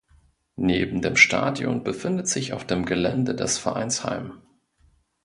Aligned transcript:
Neben 0.55 1.03
dem 1.03 1.15
Stadion 1.15 1.83
befindet 1.83 2.27
sich 2.27 2.53
auf 2.53 2.65
dem 2.65 2.85
Gelände 2.85 3.35
das 3.35 3.59
Vereinsheim. 3.59 4.41